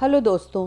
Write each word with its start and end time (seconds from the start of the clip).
Hello 0.00 0.18
दोस्तों, 0.20 0.66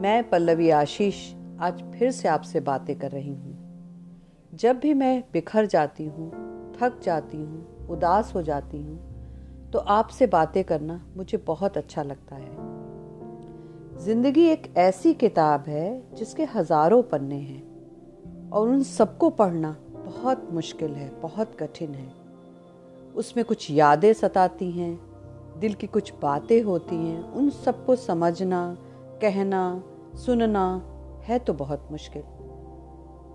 मैं 0.00 0.28
पल्लवी 0.30 0.68
आशीष 0.70 1.16
आज 1.60 1.82
फिर 1.92 2.10
से 2.10 2.28
आपसे 2.28 2.60
बातें 2.60 2.98
कर 2.98 3.10
रही 3.10 3.30
हूँ। 3.30 4.50
जब 4.52 4.78
भी 4.78 4.92
मैं 4.94 5.22
बिखर 5.32 5.66
जाती 5.66 6.04
हूँ, 6.04 6.28
थक 6.76 7.00
जाती 7.02 7.36
हूँ, 7.36 7.86
उदास 7.88 8.32
हो 8.34 8.42
जाती 8.42 8.78
हूँ 8.78 9.70
तो 9.72 9.78
आपसे 9.78 10.26
बातें 10.26 10.62
करना 10.64 11.00
मुझे 11.16 11.38
बहुत 11.38 11.76
अच्छा 11.76 12.02
लगता 12.02 12.36
है। 12.36 12.50
ज़िंदगी 14.04 14.44
एक 14.44 14.72
ऐसी 14.76 15.14
किताब 15.14 15.64
है 15.68 16.14
जिसके 16.14 16.44
हज़ारों 16.44 17.02
पन्ने 17.02 17.36
हैं 17.36 18.50
और 18.50 18.68
उन 18.68 18.82
सबको 18.82 19.30
पढ़ना 19.30 19.76
बहुत 19.94 20.48
मुश्किल 20.52 20.90
है, 20.90 21.20
बहुत 21.20 21.56
कठिन 21.60 21.94
है। 21.94 22.12
उसमें 23.14 23.44
कुछ 23.44 23.70
यादें 23.70 24.12
सताती 24.12 24.70
हैं 24.70 25.05
दिल 25.60 25.74
की 25.74 25.86
कुछ 25.86 26.12
बातें 26.22 26.62
होती 26.62 26.96
हैं, 26.96 27.22
उन 27.22 27.50
सबको 27.50 27.96
समझना, 27.96 28.76
कहना, 29.22 29.82
सुनना 30.14 30.82
है 31.24 31.38
तो 31.38 31.52
बहुत 31.52 31.88
मुश्किल। 31.90 32.22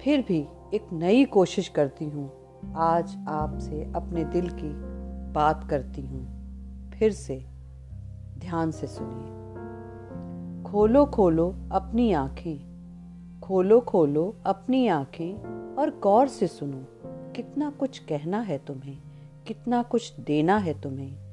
फिर 0.02 0.25
भी 0.27 0.47
एक 0.73 0.94
नई 0.94 1.25
कोशिश 1.25 1.67
करती 1.67 2.05
हूँ। 2.05 2.31
आज 2.75 3.25
आपसे 3.27 3.91
अपने 3.95 4.23
दिल 4.23 4.49
की 4.49 4.71
बात 5.31 5.67
करती 5.70 6.02
हूँ। 6.02 6.41
फिर 6.91 7.11
से 7.11 7.45
ध्यान 8.38 8.72
से 8.72 8.88
सुनिए। 8.88 9.41
खोलो 10.63 11.05
खोलो 11.05 11.55
अपनी 11.72 12.13
आँखें। 12.13 12.72
खोलो 13.39 13.80
खोलो 13.80 14.35
अपनी 14.45 14.88
आँखें 14.88 15.35
और 15.75 15.99
गौर 15.99 16.27
से 16.27 16.47
सुनो। 16.47 16.85
कितना 17.31 17.69
कुछ 17.69 17.99
कहना 17.99 18.39
है 18.39 18.58
तुम्हें, 18.58 18.97
कितना 19.47 19.83
कुछ 19.83 20.19
देना 20.19 20.58
है 20.58 20.81
तुम्हें। 20.81 21.30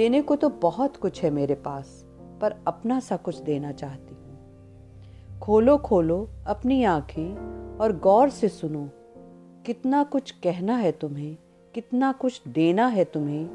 देने 0.00 0.22
को 0.22 0.36
तो 0.36 0.48
बहुत 0.48 0.96
कुछ 0.96 1.22
है 1.22 1.30
मेरे 1.30 1.54
पास, 1.54 2.06
पर 2.40 2.54
अपना 2.66 3.00
सा 3.00 3.16
कुछ 3.16 3.36
देना 3.36 3.72
चाहती 3.72 4.14
हूँ। 4.14 5.38
खोलो 5.38 5.78
खोलो 5.78 6.30
अपनी 6.46 6.84
आँखें 6.84 7.76
और 7.78 7.96
गौर 7.96 8.30
से 8.30 8.48
सुनो, 8.48 8.88
कितना 9.66 10.04
कुछ 10.04 10.30
कहना 10.30 10.76
है 10.76 10.92
तुम्हें, 10.92 11.36
कितना 11.74 12.12
कुछ 12.12 12.48
देना 12.48 12.86
है 12.86 13.04
तुम्हें, 13.04 13.46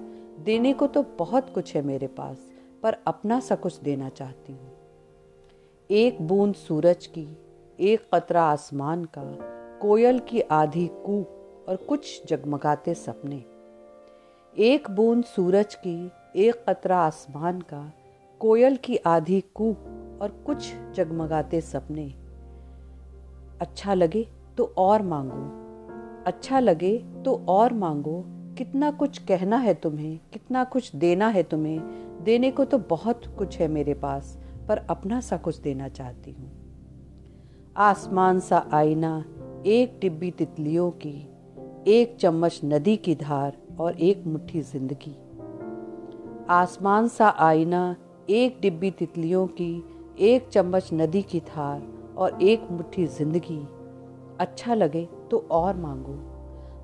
देने 0.44 0.74
को 0.74 0.88
तो 0.88 1.04
बहुत 1.04 1.50
कुछ 1.54 1.76
है 1.76 1.82
मेरे 1.82 2.08
पास, 2.08 2.38
पर 2.84 2.98
अपना 3.08 3.40
सा 3.40 3.56
कुछ 3.56 3.80
देना 3.80 4.10
चाहती 4.10 4.54
हूँ। 4.54 4.72
एक 5.90 6.22
बूंद 6.22 6.56
सूरज 6.56 7.06
की, 7.06 7.38
एक 7.80 8.10
कतरा 8.14 8.44
आसमान 8.44 9.06
का, 9.06 9.24
कोयल 9.82 10.20
की 10.20 10.42
आधी 10.42 10.88
कूक 10.88 11.66
और 11.70 11.76
कुछ 11.76 12.28
जगमगाते 12.28 12.94
सपने। 12.94 13.44
एक 14.58 14.92
बूंद 14.92 15.24
सूरज 15.24 15.76
की 15.76 16.12
एक 16.36 16.66
कतरा 16.70 16.98
आसमान 16.98 17.62
का, 17.62 17.94
कोयल 18.40 18.76
की 18.76 18.96
आधी 18.98 19.42
कूक 19.42 20.20
और 20.22 20.44
कुछ 20.46 20.74
जगमगाते 20.96 21.62
सपने। 21.62 22.14
अच्छा 23.62 23.94
लगे 23.94 24.28
तो 24.58 24.74
और 24.78 25.02
मांगो। 25.02 26.24
अच्छा 26.28 26.60
लगे 26.60 26.98
तो 27.26 27.46
और 27.50 27.74
मांगो। 27.74 28.24
कितना 28.58 28.92
कुछ 28.92 29.18
कहना 29.18 29.58
है 29.58 29.74
तुम्हें, 29.74 30.20
कितना 30.34 30.64
कुछ 30.64 30.96
देना 30.96 31.28
है 31.28 31.44
तुम्हें। 31.44 32.24
देने 32.24 32.52
को 32.52 32.66
तो 32.66 32.78
बहुत 32.78 33.26
कुछ 33.38 33.60
है 33.60 33.68
मेरे 33.68 33.94
पास, 33.94 34.38
पर 34.68 34.78
अपना 34.78 35.22
सा 35.22 35.38
कुछ 35.38 35.58
देना 35.58 35.88
चाहती 35.88 36.32
हूँ। 36.32 36.52
आसमान 37.78 38.40
सा 38.40 38.70
आईना, 38.74 39.26
एक 39.66 39.98
टिब्बी 40.02 40.32
तितलियों 40.32 40.92
की, 40.92 41.30
एक 41.88 42.18
चम्मच 42.20 42.62
नदी 42.64 42.98
की 42.98 43.16
धार 43.16 43.58
और 43.80 44.00
एक 44.00 44.24
मुट्ठी 44.28 44.62
ज़िंदगी। 44.62 45.16
आसमान 46.50 47.08
सा 47.08 47.28
आईना, 47.28 47.96
एक 48.30 48.60
डिब्बी 48.62 48.92
तितलियों 48.92 49.48
की, 49.48 49.84
एक 50.20 50.50
चम्मच 50.50 50.90
नदी 50.94 51.22
की 51.22 51.40
थार 51.40 51.82
और 52.18 52.42
एक 52.42 52.68
मुट्ठी 52.72 53.06
ज़िंदगी। 53.08 53.68
अच्छा 54.40 54.74
लगे 54.74 55.10
तो 55.32 55.48
और 55.52 55.76
मांगो। 55.76 56.18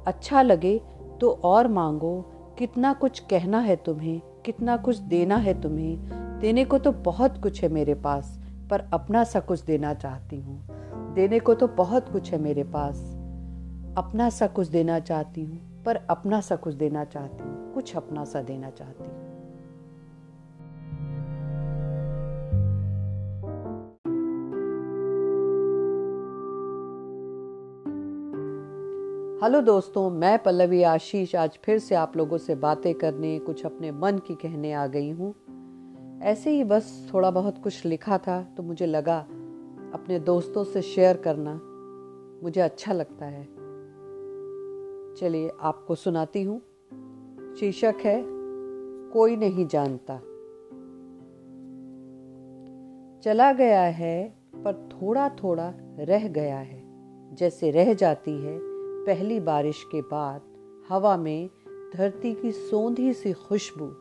अच्छा 0.07 0.41
लगे 0.41 0.81
तो 1.21 1.29
और 1.43 1.67
मांगो, 1.67 2.21
कितना 2.59 2.93
कुछ 2.93 3.19
कहना 3.19 3.59
है 3.59 3.75
तुम्हें, 3.75 4.21
कितना 4.45 4.77
कुछ 4.77 4.97
देना 4.97 5.35
है 5.35 5.61
तुम्हें, 5.61 6.39
देने 6.39 6.65
को 6.65 6.77
तो 6.77 6.91
बहुत 6.91 7.41
कुछ 7.43 7.63
है 7.63 7.69
मेरे 7.69 7.93
पास, 7.93 8.39
पर 8.69 8.89
अपना 8.93 9.23
सा 9.23 9.39
कुछ 9.39 9.59
देना 9.59 9.93
चाहती 9.93 10.39
हूँ। 10.41 11.13
देने 11.13 11.39
को 11.39 11.53
तो 11.53 11.67
बहुत 11.67 12.09
कुछ 12.09 12.31
है 12.31 12.39
मेरे 12.41 12.63
पास, 12.63 13.01
अपना 13.97 14.29
सा 14.29 14.47
कुछ 14.47 14.67
देना 14.67 14.99
चाहती 14.99 15.43
हूँ, 15.43 15.83
पर 15.85 15.95
अपना 16.09 16.41
सा 16.41 16.55
कुछ 16.55 16.73
देना 16.73 17.03
चाहती 17.03 17.43
हूँ, 17.43 17.73
कुछ 17.73 17.95
अपना 17.95 18.25
सा 18.25 18.41
देना 18.41 18.69
चाहती 18.69 19.03
हूँ। 19.03 19.20
हेलो 29.43 29.61
दोस्तों, 29.61 30.09
मैं 30.09 30.43
पल्लवी 30.43 30.83
आशीष 30.83 31.35
आज 31.35 31.59
फिर 31.63 31.79
से 31.79 31.95
आप 31.95 32.17
लोगों 32.17 32.37
से 32.37 32.55
बातें 32.55 32.93
करने, 32.93 33.39
कुछ 33.39 33.65
अपने 33.65 33.91
मन 33.91 34.17
की 34.17 34.35
कहने 34.35 34.73
आ 34.73 34.87
गई 34.87 35.09
हूँ। 35.11 35.33
ऐसे 36.23 36.51
ही 36.51 36.63
बस 36.63 37.11
थोड़ा 37.13 37.31
बहुत 37.31 37.57
कुछ 37.63 37.85
लिखा 37.85 38.17
था 38.17 38.41
तो 38.57 38.63
मुझे 38.63 38.85
लगा 38.85 39.17
अपने 39.93 40.19
दोस्तों 40.19 40.63
से 40.63 40.81
शेयर 40.81 41.17
करना 41.17 41.59
मुझे 42.43 42.61
अच्छा 42.61 42.93
लगता 42.93 43.25
है। 43.25 43.43
चलिए, 45.15 45.51
आपको 45.61 45.95
सुनाती 45.95 46.43
हूँ। 46.43 46.59
शीर्षक 47.59 47.95
है, 48.05 48.23
कोई 49.13 49.35
नहीं 49.35 49.67
जानता। 49.67 50.17
चला 53.21 53.53
गया 53.53 53.81
है, 53.81 54.35
पर 54.55 54.89
थोड़ा 54.91 55.29
थोड़ा 55.29 55.73
रह 55.99 56.27
गया 56.27 56.57
है। 56.57 56.83
जैसे 57.35 57.71
रह 57.71 57.93
जाती 57.93 58.31
है 58.31 58.70
पहली 59.07 59.39
बारिश 59.39 59.83
के 59.91 60.01
बाद 60.01 60.41
हवा 60.89 61.17
में 61.17 61.49
धरती 61.95 62.33
की 62.33 62.51
सोंधी 62.51 63.13
सी 63.13 63.33
खुशबू 63.33 63.91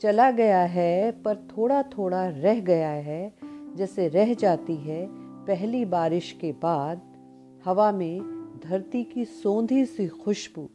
चला 0.00 0.30
गया 0.30 0.60
है, 0.60 1.22
पर 1.22 1.36
थोड़ा 1.36 1.82
थोड़ा 1.82 2.28
रह 2.28 2.60
गया 2.60 2.90
है, 2.90 3.34
जैसे 3.74 4.08
रह 4.08 4.34
जाती 4.34 4.76
है 4.76 5.08
पहली 5.46 5.84
बारिश 5.84 6.38
के 6.40 6.52
बाद 6.52 7.00
हवा 7.64 7.92
में 7.92 8.20
धरती 8.64 9.04
की 9.04 9.24
सोंधी 9.24 9.86
सी 9.86 10.08
खुशबू। 10.08 10.68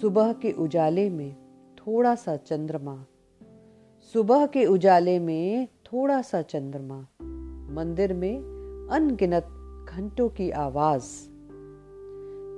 सुबह 0.00 0.32
के 0.32 0.52
उजाले 0.52 1.10
में 1.10 1.36
थोड़ा 1.78 2.14
सा 2.14 2.36
चंद्रमा। 2.36 3.06
सुबह 4.12 4.46
के 4.46 4.64
उजाले 4.66 5.18
में 5.18 5.66
थोड़ा 5.66 6.22
सा 6.22 6.42
चंद्रमा। 6.42 7.06
मंदिर 7.74 8.14
में 8.14 8.38
अनगिनत 8.92 9.58
घंटों 9.96 10.28
की 10.28 10.50
आवाज़। 10.50 11.02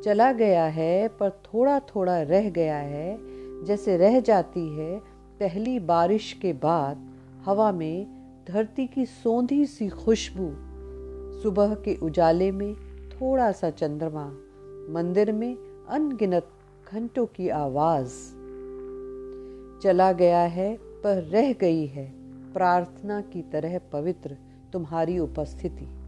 चला 0.04 0.32
गया 0.32 0.64
है, 0.64 1.08
पर 1.08 1.30
थोड़ा 1.30 1.78
थोड़ा 1.78 2.22
रह 2.22 2.50
गया 2.50 2.76
है, 2.76 3.18
जैसे 3.64 3.96
रह 3.96 4.20
जाती 4.20 4.76
है 4.76 4.98
पहली 5.40 5.78
बारिश 5.80 6.32
के 6.42 6.52
बाद 6.52 7.12
हवा 7.44 7.72
में 7.72 8.06
धरती 8.48 8.86
की 8.86 9.06
सोंधी 9.06 9.66
सी 9.66 9.88
खुशबू। 9.88 10.50
सुबह 11.42 11.74
के 11.74 11.96
उजाले 11.96 12.52
में 12.52 12.74
थोड़ा 13.08 13.52
सा 13.52 13.70
चंद्रमा, 13.70 14.26
मंदिर 14.90 15.32
में 15.32 15.56
अनगिनत 15.88 16.48
घंटों 16.92 17.26
की 17.26 17.48
आवाज़। 17.48 18.12
चला 19.82 20.12
गया 20.12 20.40
है, 20.40 20.76
पर 20.76 21.22
रह 21.22 21.52
गई 21.52 21.86
है, 21.86 22.12
प्रार्थना 22.52 23.20
की 23.20 23.42
तरह 23.42 23.80
पवित्र 23.92 24.36
तुम्हारी 24.72 25.18
उपस्थिति। 25.18 26.03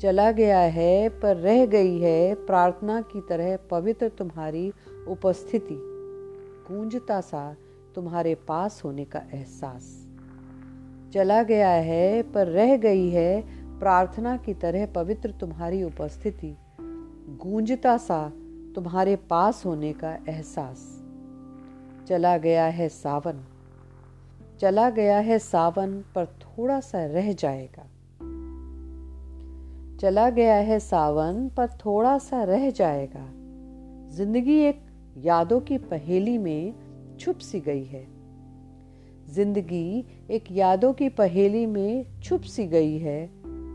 चला 0.00 0.30
गया 0.30 0.58
है, 0.58 1.08
पर 1.08 1.36
रह 1.36 1.66
गई 1.66 1.98
है, 1.98 2.34
प्रार्थना 2.34 3.00
की 3.00 3.20
तरह 3.20 3.56
पवित्र 3.56 4.08
तुम्हारी 4.08 4.72
उपस्थिति। 5.08 5.78
गूंजता 6.70 7.20
सा 7.20 7.56
तुम्हारे 7.94 8.34
पास 8.34 8.82
होने 8.84 9.04
का 9.04 9.22
एहसास। 9.34 10.08
चला 11.14 11.42
गया 11.42 11.68
है, 11.68 12.22
पर 12.22 12.46
रह 12.46 12.76
गई 12.76 13.08
है, 13.10 13.44
प्रार्थना 13.78 14.36
की 14.36 14.54
तरह 14.54 14.86
पवित्र 14.86 15.30
तुम्हारी 15.30 15.82
उपस्थिति। 15.82 16.56
गूंजता 17.28 17.96
सा 17.96 18.32
तुम्हारे 18.74 19.16
पास 19.16 19.66
होने 19.66 19.92
का 19.92 20.18
एहसास। 20.28 21.02
चला 22.08 22.36
गया 22.36 22.64
है 22.64 22.88
सावन। 22.88 23.44
चला 24.60 24.90
गया 24.90 25.18
है 25.18 25.38
सावन, 25.38 26.04
पर 26.14 26.26
थोड़ा 26.26 26.80
सा 26.80 27.06
रह 27.06 27.32
जाएगा। 27.32 27.86
चला 30.00 30.30
गया 30.30 30.54
है 30.54 30.78
सावन, 30.78 31.48
पर 31.48 31.66
थोड़ा 31.66 32.18
सा 32.18 32.42
रह 32.44 32.70
जाएगा। 32.70 33.32
ज़िंदगी 34.16 34.58
एक 34.60 34.80
यादों 35.18 35.60
की 35.60 35.78
पहेली 35.78 36.38
में 36.38 36.74
छुप 37.20 37.38
सी 37.38 37.60
गई 37.60 37.84
है। 37.84 38.06
ज़िंदगी 39.28 40.04
एक 40.30 40.44
यादों 40.50 40.92
की 40.92 41.08
पहेली 41.08 41.66
में 41.66 42.20
छुप 42.20 42.42
सी 42.42 42.66
गई 42.66 42.98
है। 42.98 43.30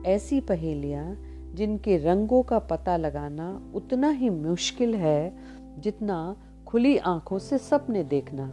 ऐसी 0.05 0.39
पहेलियाँ, 0.41 1.17
जिनके 1.53 1.97
रंगों 1.97 2.43
का 2.43 2.59
पता 2.59 2.97
लगाना 2.97 3.71
उतना 3.75 4.09
ही 4.09 4.29
मुश्किल 4.29 4.95
है, 4.95 5.33
जितना 5.79 6.35
खुली 6.67 6.97
आँखों 6.97 7.39
से 7.39 7.57
सपने 7.57 8.03
देखना। 8.03 8.51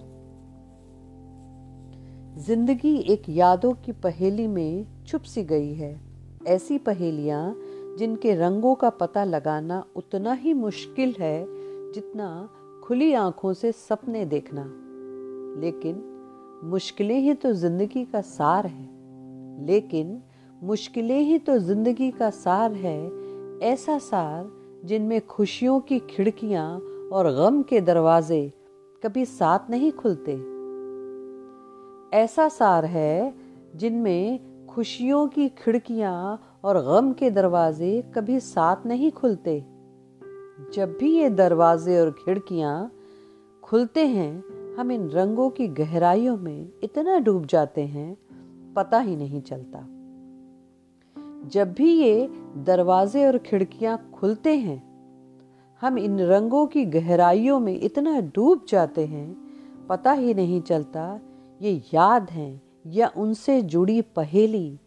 ज़िंदगी 2.42 2.96
एक 2.96 3.22
यादों 3.28 3.74
की 3.74 3.92
पहेली 3.92 4.46
में 4.46 4.86
छुप 5.06 5.22
सी 5.22 5.44
गई 5.44 5.74
है। 5.74 6.07
ऐसी 6.48 6.78
पहेलियाँ 6.78 7.56
जिनके 7.98 8.34
रंगों 8.34 8.74
का 8.74 8.90
पता 8.90 9.24
लगाना 9.24 9.84
उतना 9.96 10.32
ही 10.32 10.52
मुश्किल 10.54 11.14
है 11.18 11.46
जितना 11.92 12.28
खुली 12.84 13.12
आँखों 13.14 13.52
से 13.52 13.72
सपने 13.72 14.24
देखना। 14.24 14.64
लेकिन 15.60 16.02
मुश्किलें 16.64 17.18
ही 17.18 17.34
तो 17.34 17.52
ज़िंदगी 17.52 18.04
का 18.04 18.20
सार 18.20 18.66
है। 18.66 19.66
लेकिन 19.66 20.20
मुश्किलें 20.62 21.20
ही 21.20 21.38
तो 21.38 21.58
ज़िंदगी 21.58 22.10
का 22.10 22.30
सार 22.30 22.72
है, 22.72 23.10
ऐसा 23.62 23.98
सार 23.98 24.50
जिनमें 24.84 25.20
खुशियों 25.26 25.78
की 25.80 25.98
खिड़कियाँ 25.98 26.68
और 27.12 27.30
गम 27.34 27.62
के 27.62 27.80
दरवाजे 27.80 28.52
कभी 29.02 29.24
साथ 29.24 29.70
नहीं 29.70 29.92
खुलते। 29.92 30.32
ऐसा 32.16 32.48
सार 32.48 32.84
है 32.84 33.34
जिनमें 33.76 34.38
खुशियों 34.78 35.28
की 35.28 35.48
खिड़कियाँ 35.48 36.42
और 36.64 36.82
गम 36.82 37.12
के 37.12 37.30
दरवाजे 37.30 38.12
कभी 38.14 38.40
साथ 38.40 38.76
नहीं 38.86 39.10
खुलते। 39.10 39.60
जब 40.74 40.96
भी 41.00 41.18
ये 41.18 41.30
दरवाजे 41.30 42.00
और 42.00 42.10
खिड़कियाँ 42.10 42.92
खुलते 43.64 44.06
हैं, 44.06 44.44
हम 44.76 44.92
इन 44.92 45.08
रंगों 45.08 45.50
की 45.50 45.68
गहराइयों 45.68 46.36
में 46.36 46.68
इतना 46.82 47.18
डूब 47.18 47.46
जाते 47.46 47.80
हैं, 47.80 48.18
पता 48.74 48.98
ही 48.98 49.16
नहीं 49.16 49.42
चलता। 49.42 49.78
जब 51.48 51.72
भी 51.72 51.92
ये 51.92 52.28
दरवाजे 52.56 53.26
और 53.26 53.38
खिड़कियाँ 53.38 54.10
खुलते 54.14 54.56
हैं, 54.56 54.82
हम 55.80 55.98
इन 55.98 56.20
रंगों 56.20 56.66
की 56.66 56.84
गहराइयों 56.84 57.60
में 57.60 57.80
इतना 57.80 58.20
डूब 58.20 58.66
जाते 58.68 59.06
हैं, 59.06 59.36
पता 59.88 60.12
ही 60.12 60.34
नहीं 60.34 60.60
चलता, 60.60 61.20
ये 61.62 61.82
याद 61.94 62.30
हैं 62.30 62.67
या 62.86 63.12
उनसे 63.16 63.62
जुड़ी 63.62 64.02
पहेली 64.02 64.78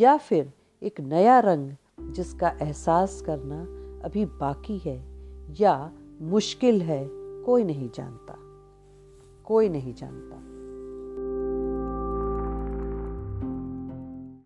या 0.00 0.16
फिर 0.16 0.52
एक 0.82 1.00
नया 1.00 1.40
रंग 1.40 1.72
जिसका 2.12 2.48
एहसास 2.62 3.22
करना 3.26 3.60
अभी 4.04 4.24
बाकी 4.24 4.78
है 4.78 5.04
या 5.60 5.92
मुश्किल 6.22 6.82
है, 6.82 7.08
कोई 7.44 7.64
नहीं 7.64 7.90
जानता, 7.94 8.34
कोई 9.44 9.68
नहीं 9.68 9.94
जानता। 9.94 10.51